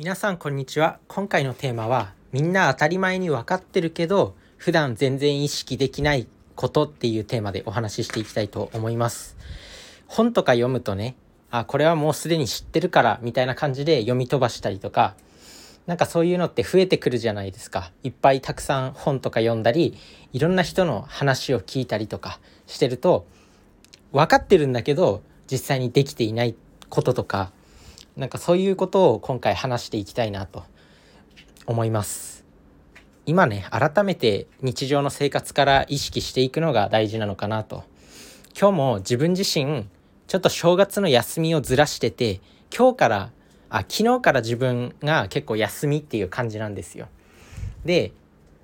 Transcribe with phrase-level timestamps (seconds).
[0.00, 0.98] 皆さんこんにちは。
[1.08, 9.36] 今回のテーマはみんな当たり前に分かってるけど普段全然意識できないことっていうテーマでお話ししていきたいと思います。
[10.06, 11.16] 本とか読むとね
[11.50, 15.16] あこれはもうすでに知ってるからみたいな感じで読み飛ばしたりとか
[15.86, 17.92] なんかそういうのって増えてくるじゃないですか。
[18.02, 19.98] いっぱいたくさん本とか読んだり
[20.32, 23.26] いろんな人の話を聞いたりとかしてると
[24.12, 26.54] 分かってるんだけど実際にできていない
[26.88, 27.52] こととか
[28.20, 30.64] なんかそういうことを今回話していきたいなと
[31.64, 32.44] 思います。
[33.24, 37.82] 今ね改めて日常の生活から意識していくのが大事なのかなと。
[38.54, 39.86] 今日も自分自身
[40.26, 42.42] ちょっと正月の休みをずらしてて
[42.76, 43.30] 今日から
[43.70, 47.08] あ昨日から自分が結構休みっていう感じなんですよ。
[47.86, 48.12] で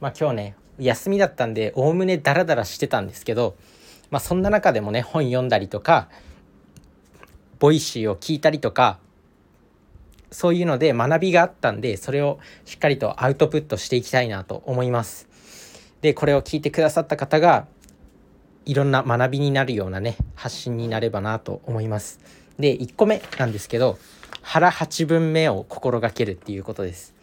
[0.00, 3.56] まあ今日ね休みだったんでおおむねダラダラしてたんですけど
[4.12, 6.08] まあそんな中でもね本読んだりとか
[7.58, 9.00] Voicy を聞いたりとか
[10.30, 15.28] そういうので学びがあったんでそれをしっかりとアウトプットしていきたいなと思います。
[16.00, 17.66] でこれを聞いてくださった方が
[18.64, 22.20] いろんな学びになるようなね発信になればなと思います。
[22.58, 23.98] で1個目なんですけど
[24.42, 27.14] 腹8分目を心がけるっていうことです。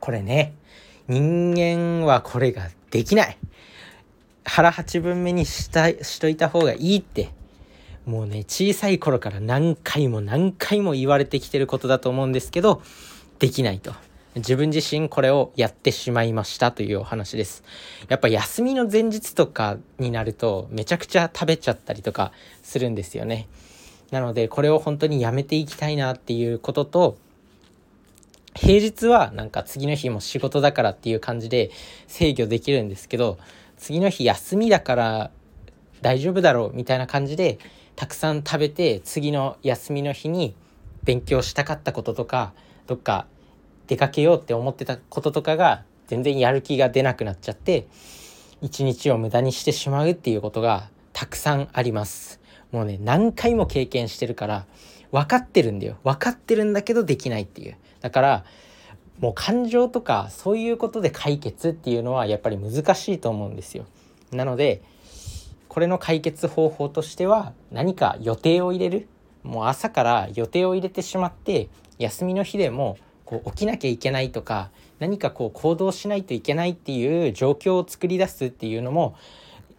[0.00, 0.54] これね
[1.08, 3.38] 人間はこれができない。
[4.44, 7.30] 腹8分目にしたいしといた方がいいって
[8.08, 12.80] もうね小さい頃から何回も何回も言われてきてることだと思うんですけど
[13.38, 13.92] できないと。
[14.34, 17.64] 自分自身これをやってしまいましたというお話です。
[18.08, 23.46] やっぱ休みの前日とかになるとめちゃくちゃ食べちゃったりとかするんですよね。
[24.10, 27.18] なのでこれを本当にやめていきたいなっていうことと
[28.54, 31.70] 平日はなんか次の日も仕事だからっていう感じで
[32.06, 33.38] 制御できるんですけど
[33.76, 35.30] 次の日休みだから
[36.00, 37.58] 大丈夫だろうみたいな感じで
[37.98, 40.54] たくさん食べて次の休みの日に
[41.02, 42.52] 勉強したかったこととか
[42.86, 43.26] どっか
[43.88, 47.88] 出かけようって思ってたこととかが全然やる気が出なくなっちゃって
[48.62, 52.40] 一日を無駄にしてしまうっていうことがたくさんあります。
[52.70, 54.66] もうね何回も経験してるから
[55.10, 55.96] 分かってるんだよ。
[56.04, 57.76] 分かってるんだけどできないっていう。
[58.00, 58.44] だから
[59.18, 63.86] もう感情とかそういうことで解決っていうのはやっぱり難しいと思うんですよ。
[64.30, 64.82] なので
[65.78, 69.06] これの解決方法としては何か予定を入れる。
[69.44, 71.68] もう朝から予定を入れてしまって
[72.00, 79.14] 休みの日でもこう起きなきゃいけないとか何かこう行動しないといけないっていう状況を作り出すっていうのも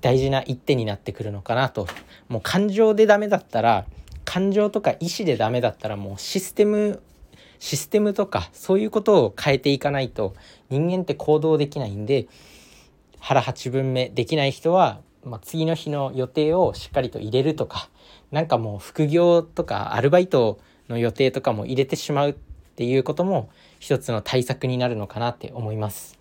[0.00, 1.86] 大事な一手になってくるのかなと。
[2.28, 3.86] もう感情でダメだったら
[4.24, 7.00] 感情とか意思でダメだったらもうシステム
[7.60, 10.34] システムとかそういうことを変えていかないと
[10.70, 12.26] 人間って行動できないんで
[13.20, 17.88] 腹8分目できない人はまあ、次の日の予定をしっかりと入れるとか
[18.30, 20.58] なんかもう副業とかアルバイト
[20.88, 22.34] の予定とかも入れてしまうっ
[22.76, 26.18] ていうことも一つの対策になるのかなって思います。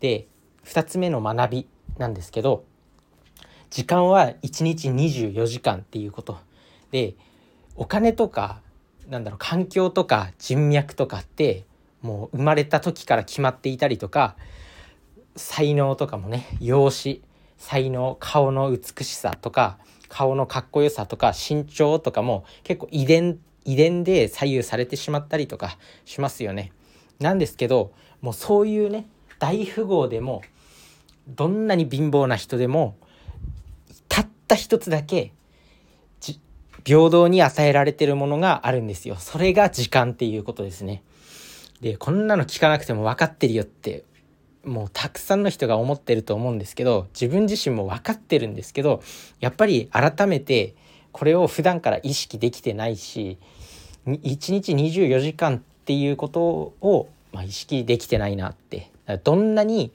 [0.00, 0.26] で
[0.64, 2.64] 2つ目の学びなんですけど
[3.70, 6.38] 時間は1日24時間っていうこと
[6.90, 7.14] で
[7.76, 8.60] お金とか
[9.08, 11.64] なんだろう環境とか人脈とかって
[12.02, 14.36] もう生まれた時から決まっていたりとか
[15.36, 17.25] 才能とかもね容姿
[17.58, 19.78] 才能顔の美しさとか
[20.08, 26.72] 顔のかっこよさとか身長とかも結構遺伝遺伝で左右されてしまったりとかしますよね。
[27.18, 29.06] なんですけどもうそういうね
[29.38, 30.42] 大富豪でも
[31.28, 32.96] どんなに貧乏な人でも
[34.08, 35.32] たった一つだけ
[36.84, 39.16] 平等に与えられてるものがあるんですよ。
[39.16, 41.02] それが時間っていうことですね。
[41.80, 44.04] でこんなの聞かなくても分かってるよって
[44.66, 49.02] もうたくさんの人が思ってると思うんですけど自分自身も分かってるんですけど
[49.40, 50.74] やっぱり改めて
[51.12, 53.38] これを普段から意識できてないし
[54.06, 58.90] 1日24時間っていうことを、まあ、意識できてないなって。
[59.22, 59.92] どんなに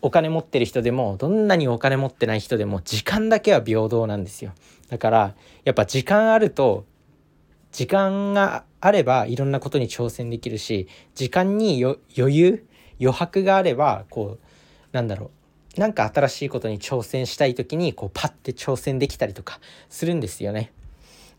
[0.00, 4.52] お金持ってる人でもどんなにお金持ってない人でも時間だけは平等なんですよ。
[4.88, 6.84] だからやっぱ時間あると
[7.72, 11.98] 時間があればいろんなことに挑戦できるし時間に余
[12.36, 12.64] 裕
[13.00, 14.46] 余白があればこう
[14.92, 15.30] なんだろ
[15.76, 19.58] うなんか新しいことに挑戦したい時にこうパッて挑戦できたりとか
[19.88, 20.72] するんですよね。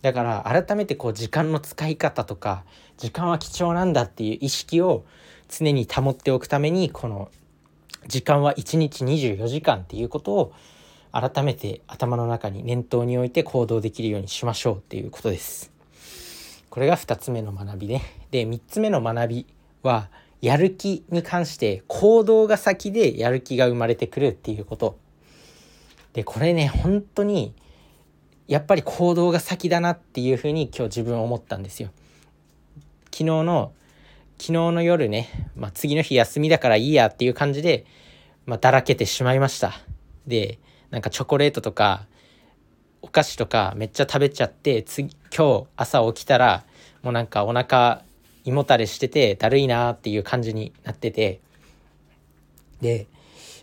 [0.01, 2.63] だから改めてこう時間の使い方とか
[2.97, 5.05] 時間は貴重なんだっていう意識を
[5.47, 7.31] 常に保っておくためにこの
[8.07, 10.53] 時間は1日24時間っていうことを
[11.11, 15.71] 改めて頭の中に念頭に置いて行動できるようにしましょうっていうことです。
[16.69, 18.03] これが2つ目の学びね。
[18.31, 19.47] で3つ目の学び
[19.81, 20.09] は
[20.45, 24.99] やる気に関して行動が先でやる気が生まれてくるっていうこと。
[26.13, 27.55] で、これね、本当に
[28.47, 31.89] やっぱり行動が先だなっていうふうに今日自分思ったんですよ。
[33.05, 33.71] 昨日の
[34.37, 37.85] 昨日の夜ね、まあ、次の日休みだからいいやっていう感じで、
[38.45, 39.73] まあ、だらけてしまいました
[40.27, 40.59] で
[40.91, 42.05] なんかチョコレートとか
[43.01, 46.65] お菓子とかめっちゃ食べちゃって次今日朝起きたら
[47.01, 48.04] もうなんかお腹
[48.45, 51.41] 胃もたれしててだるいなっていう感じになってて
[52.81, 53.07] で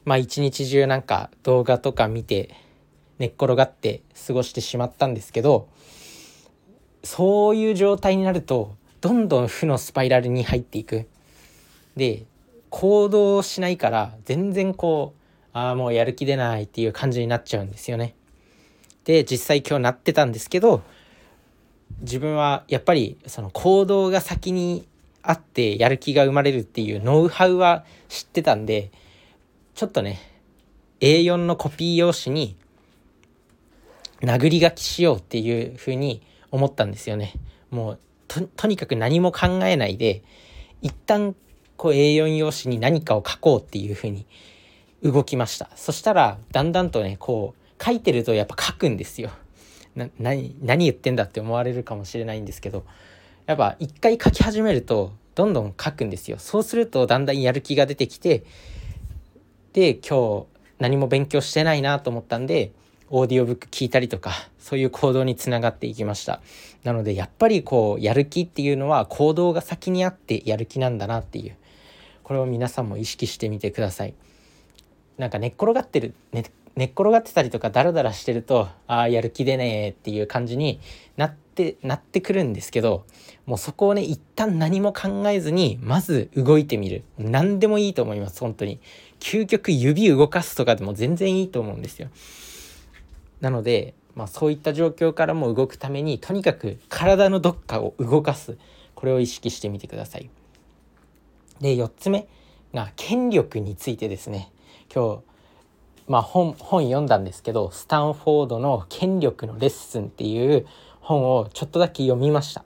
[0.04, 2.54] まあ一日中なんか動画とか見て
[3.18, 5.68] 寝っ転がって過ごしてしまったんですけど
[7.04, 11.08] そういう状態になるとどんどん負のスパイラルに入っていく。
[11.96, 12.24] で
[12.70, 18.14] 行動しないから全然こうああもうやる気出ないっていう感じになっちゃうんですよね。
[19.04, 20.82] で実際今日なってたんですけど
[22.00, 24.86] 自分はやっぱりその行動が先に
[25.22, 28.90] あってやる気が生まれるっていうノウハウは知ってたんで
[29.74, 30.20] ちょっとね
[31.00, 32.56] A4 のコピー用紙に
[34.20, 37.34] 殴り書きしようっていうふうに思ったんですよね。
[37.70, 37.98] もう
[38.28, 40.22] とにかく何も考えないで
[40.80, 41.34] 一旦
[41.76, 44.26] こう A4 用紙に何かを書こうっていうふうに
[45.02, 45.70] 動きました。
[45.74, 49.30] そしたらだんだんとねこう書いてるとやっぱ書くんですよ。
[49.94, 52.84] な何何言ってんだって思われるかもしれないんですけど
[53.46, 56.38] やっぱ一回書き始めるとどんどん書くんですよ。
[56.38, 58.44] そうするとだんだんやる気が出てきて
[59.72, 60.46] で今日
[60.78, 62.72] 何も勉強してないなと思ったんで
[63.08, 66.40] オーディオブック聞いたりとかそういう行動につながっていきました。
[66.84, 71.56] なのでやっぱりこうやる気っていうのは行動が先にあってやる気なんだなっていう。
[72.22, 74.14] これを皆さんも意識してみてください。
[75.18, 76.44] なんか寝っ転がってる、ね、
[76.76, 80.80] 寝っ転がってたりとかダラダラしてるとああやる気でねっていう感じに
[81.16, 83.04] なってなってくるんですけど
[83.44, 87.04] もうそこをね一旦何も考えずにまず動いてみる。
[87.18, 88.80] 何でもいいと思います本当に。
[89.20, 92.08] 究極指動かすとかでも全然いいと思うんですよ。
[93.40, 98.56] なので、まあ、そういった状況からも動くためにとにかく体のどっかを動かす。
[98.94, 100.30] これを意識してみてください。
[101.60, 102.28] で4つ目
[102.72, 104.52] が権力についてですね。
[104.92, 105.31] 今日
[106.08, 110.66] まあ本本読んだんですけどスタンフォードの権力のレッスンっていう
[111.00, 112.64] 本をちょっとだけ読みました。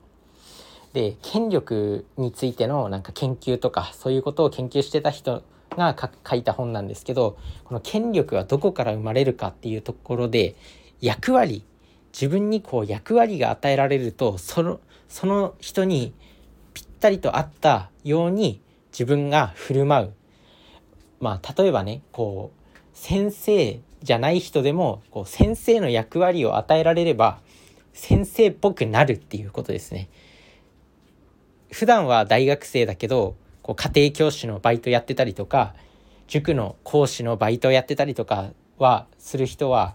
[0.93, 5.43] で権力についてのなんか研究とかそういうことを研究してた人
[5.77, 5.94] が
[6.27, 10.56] 書いた本なんですけどこの権力はどこから生まれるかっていうところで
[11.00, 11.65] 役割
[12.12, 16.15] 自分にこう役割が与えられるとそのその人に
[16.73, 20.12] ぴったりと合ったように自分が振る舞う。
[21.21, 22.65] まあ例えばねこう
[22.96, 27.38] 先生じゃない人でもこう先生の役割を与えられれば
[27.93, 30.08] 先生っぽくなるっていうことですね。
[31.70, 35.75] 普段は大学生だけどこう家庭教師のバイトやってたりとか
[36.26, 39.94] 塾の講師のバイトやってたりとかはする人は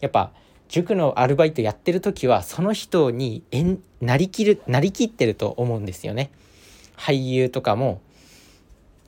[0.00, 0.32] やっぱ
[0.68, 6.30] 塾のアルバイトやってる時はその人にえんなりきるなりきってると思うんですよね。
[6.96, 8.00] 俳優とかも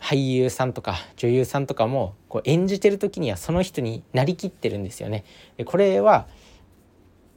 [0.03, 5.25] 俳優さんとか女優さんとかもこう演じてる時にはその人になりきってるんですよね。
[5.57, 6.27] でこれは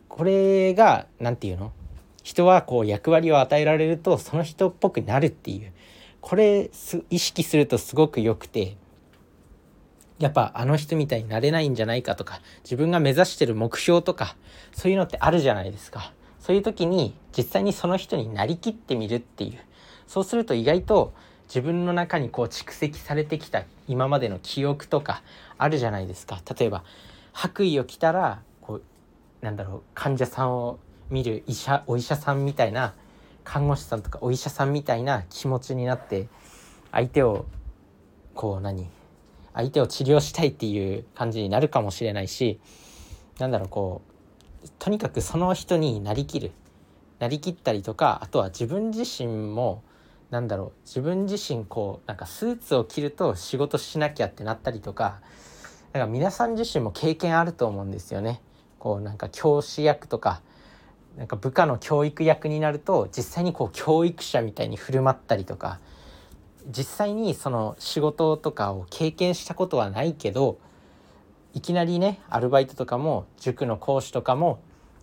[0.09, 1.71] これが何て言うの？
[2.23, 5.71] 人はこう役割を与えられるとその人っぽくなるっていう
[6.21, 6.71] これ
[7.11, 8.77] 意識するとすごく良くて
[10.17, 14.35] やっぱあの人みたいになれないんじゃないかとか自分が目指してる目標とか
[14.73, 16.13] そういうのってあるじゃないですか。
[16.39, 19.59] そういう時に実際にその人になりきってみるっていう
[20.07, 21.13] そうすると意外と
[21.47, 25.21] 自分の中にこう蓄積されてきた今までの記憶とか
[25.57, 26.41] あるじゃないですか。
[26.57, 26.83] 例えば
[27.33, 28.81] 白衣を着たらこう
[29.41, 32.93] なんだろう患者さんを見る医者お医者さんみたいな
[33.43, 36.27] 看護師さんとかお医者さんみたいな気持ちになって
[36.91, 37.45] 相手を
[38.33, 38.87] こう何
[39.53, 42.59] 相手を治療したいっていう感じになるかもしれないし
[43.39, 44.01] なんだろうこ
[44.63, 46.51] うとにかくその人になりきる。
[47.17, 49.83] なりきったりとかあとは自分自身も
[50.35, 55.21] なんだろう自分自身こうなんかスーツを着ると仕事しなきゃってなったりとか
[55.93, 58.41] だか皆さん自身も経験あると思うんですよね。
[58.77, 60.41] こうなんか教師役とか
[61.15, 65.79] なんか部下の教育役になると実際にこう教育者みたいに振る舞ったりとか
[66.67, 70.59] 実際にその仕事とかを経験したことはないけど
[71.53, 74.59] いきなりねアルバイトとかも塾の講師とかも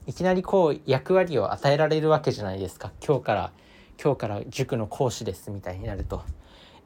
[0.06, 3.52] いきなりこう役割を与えられるわけじゃないですか今日から
[4.02, 6.22] 今日から塾の講師ですみたいになると。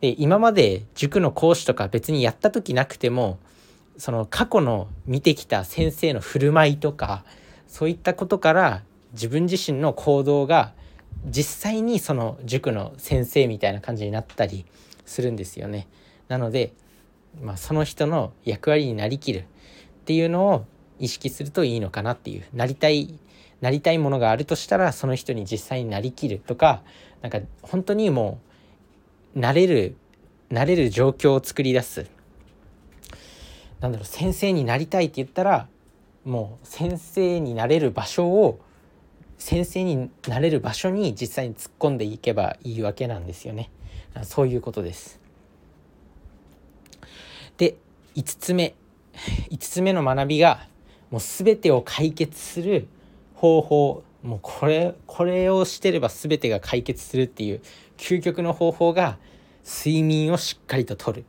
[0.01, 3.39] で今まで塾の講師とか別にやった時なくても
[3.97, 7.25] その過去の見てきた先生の振る舞いとか
[7.67, 8.83] そういったことから
[9.13, 10.75] 自分自身の行動が
[11.25, 14.67] 実際にその塾の先生みたいな感じになったり
[15.07, 15.89] するんですよね。
[16.29, 16.75] なので、
[17.41, 19.45] まあ、その人の役割になりきるっ
[20.05, 20.67] ていうのを
[20.99, 23.19] 意識するといいのかなっていうなりたい
[23.61, 26.83] なりたいものがあるとしたらその人に実際になりきるとか
[27.27, 28.39] なんか本当にも
[29.35, 29.97] う慣れる
[30.53, 32.07] 慣れる状況を作り出す。
[33.81, 35.67] なんだろう先生になりたいって言ったら
[36.25, 38.61] もう先生になれる場所を
[39.39, 43.71] 先生になれる場所に実際に突っ込んでいけばいいわけなんですよね。
[44.23, 45.19] そういうことです。
[47.57, 47.77] で
[48.15, 48.77] 5つ目。
[49.51, 50.69] 5つ目の学びが
[51.11, 52.87] もう全てを解決する
[53.35, 57.61] 方法もうこれこれをしてれば全てが解決するっていう
[57.97, 59.19] 究極の方法が
[59.65, 61.25] 睡眠をしっかりととる。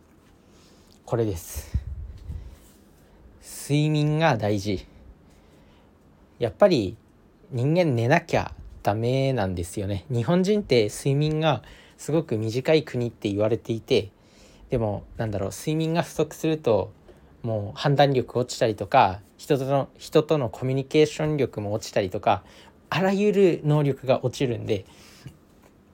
[1.05, 1.77] これです。
[3.69, 4.87] 睡眠が大事。
[6.39, 6.97] やっぱり
[7.51, 10.05] 人間寝なきゃダメなんですよね。
[10.09, 11.61] 日本人って睡眠が
[11.97, 14.09] すごく短い国って言われていて
[14.69, 16.91] でもなんだろう睡眠が不足すると
[17.43, 22.43] もう判断力落ちたりとか人との人とのコミュニケーション力も落ちたりとか
[22.89, 24.85] あらゆる能力が落ちるんで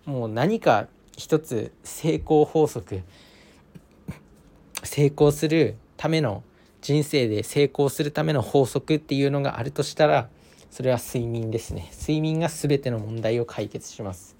[0.06, 3.02] もう何か一つ成功法則
[4.84, 6.44] 成功するための
[6.82, 10.30] 人生で成功するための法則っていうのがあるとしたら
[10.70, 11.92] それは睡眠ですね。
[12.00, 14.36] 睡眠が全ての問題を解決します。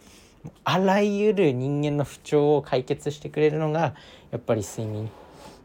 [0.64, 3.96] あらゆる人間の不調を解決してくれるのが
[4.32, 5.10] やっぱり睡眠。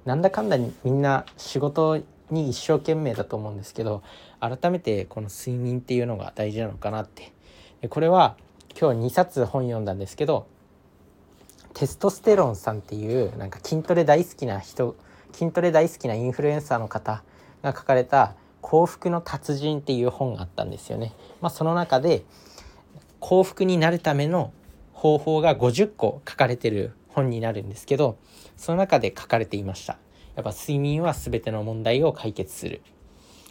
[0.04, 4.02] なんだかんだにみんな仕事に一生懸命だと思うんですけど
[4.40, 7.32] 改めてこの睡眠っていうのが大事なのかなって
[7.80, 8.36] でこれは
[8.78, 10.46] 今日2冊本読んだんですけど
[11.74, 14.96] テストステロンさんっていうなんか筋トレ大好きな人
[15.32, 17.22] 筋トレ大好きなインフルエンサーの方
[17.62, 21.12] が書かれた「幸福の達人」っていう本があったんですよね。
[21.40, 22.24] まあ、その中で
[23.20, 24.52] 幸福になるための
[24.92, 28.16] 方法が50個書かれてる本になるんですけど
[28.56, 29.98] その中で書かれていました。
[30.38, 32.80] やっぱ睡眠は全ての問題を解決する。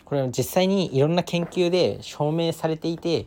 [0.05, 3.25] これは実際にいろんな研究で証明されていて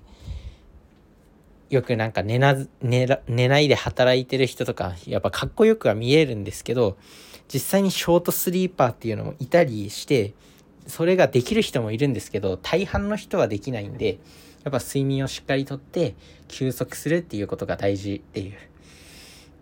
[1.69, 6.97] よくなんか寝な寝寝ないで働いてる人とかやっぱかっこよくは見えるんですけど
[7.53, 10.33] 実際にショートスリーパーっていうのもいたりして
[10.87, 14.21] それができる人もいるんですけど大半の人はできないんで
[14.65, 16.15] やっぱ睡眠をしっかりとって
[16.49, 18.55] 休息するっていうことが大事っていう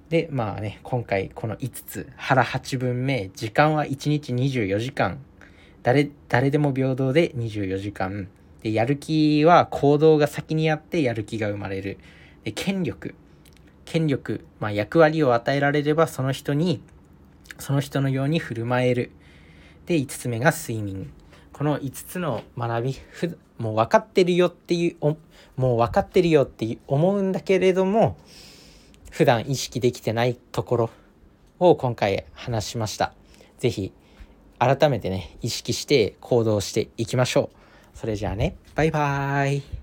[0.08, 5.18] でまあね今回この5つ腹8分目時間は1日24時間。
[5.82, 8.28] 誰誰でも平等で24時間。
[8.62, 11.98] でやる気は行動が先にあってやる気が生まれる。
[12.44, 13.14] で権力。
[13.84, 16.82] 権力、まあ、役割を与えられればその人に
[17.58, 19.12] その人のように振る舞える。
[19.86, 21.12] で5つ目が睡眠。
[21.52, 22.96] この5つの学び
[23.58, 25.16] もう分かってるよっていう
[25.56, 28.16] もう分かってるよって思うんだけれども
[29.10, 30.90] 普段意識できてないところ
[31.58, 33.12] を今回話しました。
[33.58, 33.92] 是非
[34.58, 37.98] 改めてね意識して行動していきましょう。
[37.98, 39.77] それじゃあねバイバーイ